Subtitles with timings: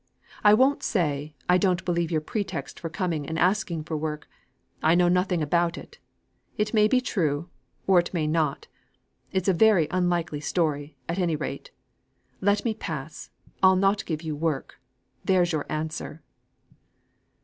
[0.43, 4.27] I won't say, I don't believe your pretext for coming and asking for work;
[4.81, 5.99] I know nothing about it.
[6.57, 7.51] It may be true,
[7.85, 8.65] or it may not.
[9.31, 11.69] It's a very unlikely story, at any rate.
[12.41, 13.29] Let me pass.
[13.61, 14.81] I'll not give you work.
[15.23, 16.23] There's your answer."